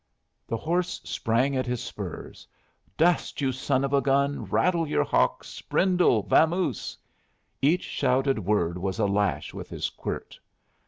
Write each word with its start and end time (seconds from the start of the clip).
The 0.47 0.57
horse 0.57 0.99
sprang 1.03 1.55
at 1.55 1.67
his 1.67 1.79
spurs. 1.79 2.47
"Dust, 2.97 3.39
you 3.39 3.51
son 3.51 3.83
of 3.83 3.93
a 3.93 4.01
gun! 4.01 4.45
Rattle 4.45 4.87
your 4.87 5.03
hocks! 5.03 5.61
Brindle! 5.61 6.23
Vamoose!" 6.23 6.97
Each 7.61 7.83
shouted 7.83 8.39
word 8.39 8.79
was 8.79 8.97
a 8.97 9.05
lash 9.05 9.53
with 9.53 9.69
his 9.69 9.91
quirt. 9.91 10.39